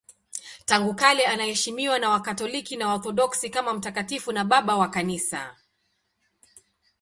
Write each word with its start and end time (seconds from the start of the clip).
Tangu 0.65 0.95
kale 0.95 1.27
anaheshimiwa 1.27 1.99
na 1.99 2.09
Wakatoliki 2.09 2.75
na 2.77 2.87
Waorthodoksi 2.87 3.49
kama 3.49 3.73
mtakatifu 3.73 4.31
na 4.31 4.45
Baba 4.45 4.75
wa 4.75 4.89
Kanisa. 4.89 5.55